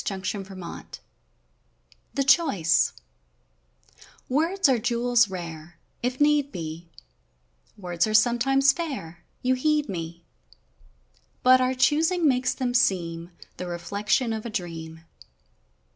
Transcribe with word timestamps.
DAY 0.03 0.17
DREAMS 0.17 0.99
THE 2.15 2.23
CHOICE 2.23 2.93
Words 4.29 4.67
are 4.67 4.79
jewels 4.79 5.29
rare— 5.29 5.77
If 6.01 6.19
need 6.19 6.51
be 6.51 6.89
Words 7.77 8.07
are 8.07 8.15
sometimes 8.15 8.73
fair 8.73 9.23
You 9.43 9.53
heed 9.53 9.89
me, 9.89 10.25
But 11.43 11.61
our 11.61 11.75
choosing 11.75 12.27
makes 12.27 12.55
them 12.55 12.73
seem 12.73 13.29
The 13.57 13.67
reflection 13.67 14.33
of 14.33 14.43
a 14.43 14.49
dream. 14.49 15.03